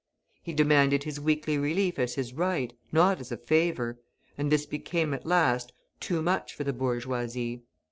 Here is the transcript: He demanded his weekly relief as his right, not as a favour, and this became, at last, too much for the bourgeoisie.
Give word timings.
He 0.41 0.51
demanded 0.53 1.03
his 1.03 1.19
weekly 1.19 1.59
relief 1.59 1.99
as 1.99 2.15
his 2.15 2.33
right, 2.33 2.73
not 2.91 3.19
as 3.21 3.31
a 3.31 3.37
favour, 3.37 3.99
and 4.35 4.51
this 4.51 4.65
became, 4.65 5.13
at 5.13 5.27
last, 5.27 5.73
too 5.99 6.23
much 6.23 6.55
for 6.55 6.63
the 6.63 6.73
bourgeoisie. 6.73 7.61